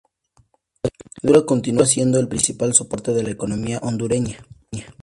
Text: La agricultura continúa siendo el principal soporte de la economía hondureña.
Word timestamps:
La 0.01 0.07
agricultura 1.29 1.45
continúa 1.45 1.85
siendo 1.85 2.19
el 2.19 2.27
principal 2.27 2.73
soporte 2.73 3.13
de 3.13 3.21
la 3.21 3.29
economía 3.29 3.77
hondureña. 3.83 4.43